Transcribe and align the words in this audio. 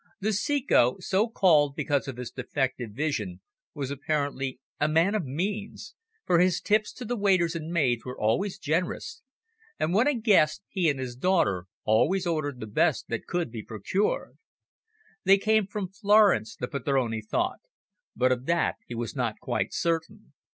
The 0.19 0.29
Ceco, 0.33 0.97
so 0.99 1.29
called 1.29 1.75
because 1.75 2.07
of 2.07 2.17
his 2.17 2.31
defective 2.31 2.89
vision, 2.89 3.39
was 3.75 3.91
apparently 3.91 4.59
a 4.79 4.87
man 4.87 5.13
of 5.13 5.25
means, 5.25 5.93
for 6.25 6.39
his 6.39 6.59
tips 6.59 6.91
to 6.93 7.05
the 7.05 7.15
waiters 7.15 7.53
and 7.53 7.71
maids 7.71 8.03
were 8.03 8.19
always 8.19 8.57
generous, 8.57 9.21
and 9.79 9.93
when 9.93 10.07
a 10.07 10.15
guest, 10.15 10.63
he 10.69 10.89
and 10.89 10.99
his 10.99 11.15
daughter 11.15 11.65
always 11.85 12.25
ordered 12.25 12.59
the 12.59 12.65
best 12.65 13.09
that 13.09 13.27
could 13.27 13.51
be 13.51 13.61
procured. 13.61 14.39
They 15.23 15.37
came 15.37 15.67
from 15.67 15.91
Florence, 15.91 16.55
the 16.55 16.67
padrone 16.67 17.21
thought, 17.21 17.59
but 18.15 18.31
of 18.31 18.47
that 18.47 18.77
he 18.87 18.95
was 18.95 19.15
not 19.15 19.39
quite 19.39 19.71
certain. 19.71 20.31